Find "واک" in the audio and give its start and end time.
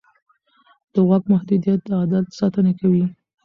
1.09-1.23